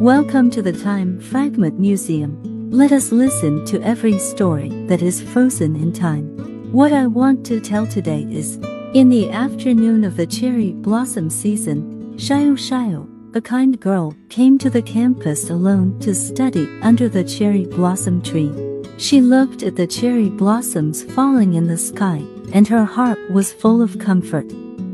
[0.00, 2.70] Welcome to the Time Fragment Museum.
[2.70, 6.36] Let us listen to every story that is frozen in time.
[6.70, 8.58] What I want to tell today is
[8.92, 14.68] In the afternoon of the cherry blossom season, Xiao Xiao, a kind girl, came to
[14.68, 18.52] the campus alone to study under the cherry blossom tree.
[18.98, 22.22] She looked at the cherry blossoms falling in the sky,
[22.52, 24.52] and her heart was full of comfort.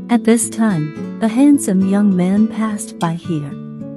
[0.09, 3.51] At this time, a handsome young man passed by here.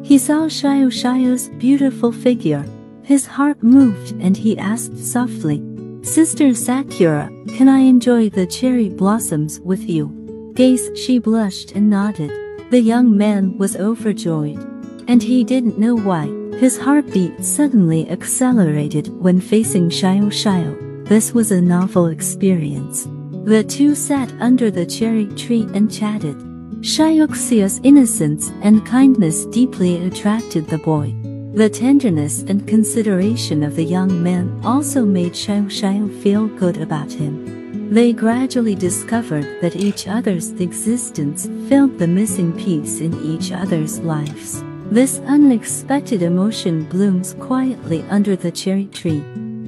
[0.06, 2.65] He saw Xiao's beautiful figure.
[3.02, 5.60] His heart moved and he asked softly,
[6.02, 10.52] Sister Sakura, can I enjoy the cherry blossoms with you?
[10.55, 12.30] Gaze she blushed and nodded.
[12.70, 14.60] The young man was overjoyed.
[15.09, 16.27] And he didn't know why.
[16.57, 21.09] His heartbeat suddenly accelerated when facing Xiao Xiao.
[21.09, 23.09] This was a novel experience.
[23.45, 26.41] The two sat under the cherry tree and chatted.
[26.87, 31.13] Xiaoxia's innocence and kindness deeply attracted the boy.
[31.52, 37.93] The tenderness and consideration of the young man also made Xiao feel good about him.
[37.93, 44.63] They gradually discovered that each other's existence filled the missing piece in each other's lives.
[44.88, 49.25] This unexpected emotion blooms quietly under the cherry tree.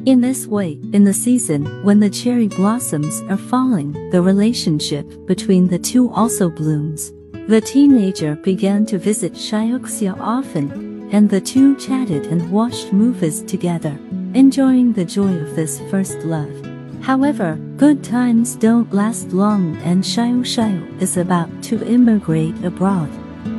[0.07, 5.67] In this way, in the season when the cherry blossoms are falling, the relationship between
[5.67, 7.13] the two also blooms.
[7.49, 13.99] The teenager began to visit Xiaoxia often, and the two chatted and watched movies together,
[14.35, 16.53] enjoying the joy of this first love.
[17.01, 23.09] However, good times don't last long and Xiao Xiao is about to immigrate abroad,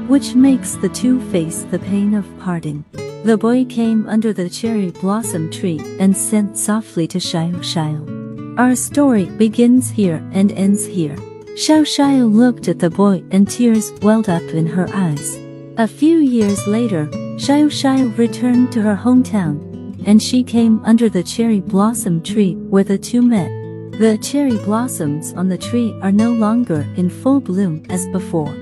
[0.07, 2.85] which makes the two face the pain of parting.
[3.23, 8.59] The boy came under the cherry blossom tree and said softly to Xiao Xiao.
[8.59, 11.17] Our story begins here and ends here.
[11.59, 15.37] Xiao Xiao looked at the boy and tears welled up in her eyes.
[15.75, 19.59] A few years later, Xiao Xiao returned to her hometown,
[20.07, 23.49] and she came under the cherry blossom tree where the two met.
[23.99, 28.55] The cherry blossoms on the tree are no longer in full bloom as before.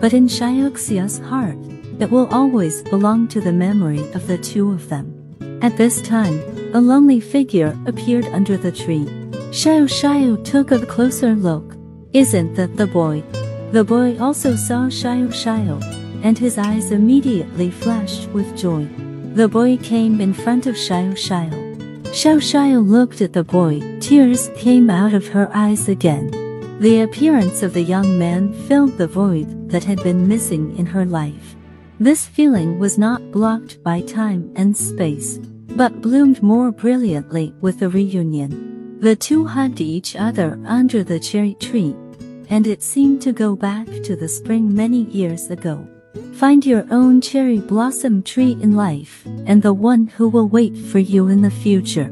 [0.00, 1.58] But in Xiaoxia's heart,
[1.98, 5.36] it will always belong to the memory of the two of them.
[5.62, 6.38] At this time,
[6.74, 9.06] a lonely figure appeared under the tree.
[9.50, 11.79] Xiao Xiao took a closer look.
[12.12, 13.22] Isn't that the boy?
[13.70, 15.80] The boy also saw Xiao Xiao,
[16.24, 18.88] and his eyes immediately flashed with joy.
[19.34, 21.76] The boy came in front of Xiao Xiao.
[22.06, 26.32] Xiao Xiao looked at the boy, tears came out of her eyes again.
[26.80, 31.04] The appearance of the young man filled the void that had been missing in her
[31.04, 31.54] life.
[32.00, 35.38] This feeling was not blocked by time and space,
[35.76, 38.69] but bloomed more brilliantly with the reunion.
[39.00, 41.96] The two hugged each other under the cherry tree,
[42.50, 45.88] and it seemed to go back to the spring many years ago.
[46.34, 50.98] Find your own cherry blossom tree in life, and the one who will wait for
[50.98, 52.10] you in the future.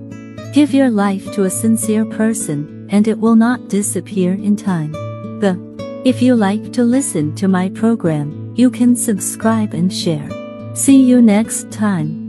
[0.55, 4.93] Give your life to a sincere person, and it will not disappear in time.
[5.41, 5.61] The
[6.07, 10.31] If you like to listen to my program, you can subscribe and share.
[10.75, 12.28] See you next time.